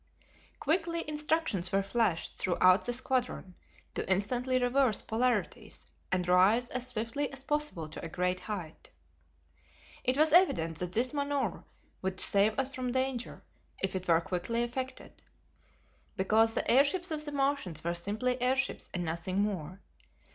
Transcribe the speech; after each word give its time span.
Quickly 0.59 1.07
instructions 1.07 1.71
were 1.71 1.83
flashed 1.83 2.35
throughout 2.35 2.85
the 2.85 2.91
squadron 2.91 3.53
to 3.93 4.09
instantly 4.11 4.57
reverse 4.57 5.03
polarities 5.03 5.85
and 6.11 6.27
rise 6.27 6.71
as 6.71 6.87
swiftly 6.87 7.31
as 7.31 7.43
possible 7.43 7.87
to 7.87 8.03
a 8.03 8.09
great 8.09 8.39
height. 8.39 8.89
It 10.03 10.17
was 10.17 10.33
evident 10.33 10.79
that 10.79 10.93
this 10.93 11.13
manoeuvre 11.13 11.65
would 12.01 12.19
save 12.19 12.57
us 12.57 12.73
from 12.73 12.91
danger 12.91 13.43
if 13.83 13.95
it 13.95 14.07
were 14.07 14.21
quickly 14.21 14.63
effected, 14.63 15.21
because 16.17 16.55
the 16.55 16.67
airships 16.67 17.11
of 17.11 17.23
the 17.23 17.31
Martians 17.31 17.83
were 17.83 17.93
simply 17.93 18.41
airships 18.41 18.89
and 18.95 19.05
nothing 19.05 19.43
more. 19.43 19.81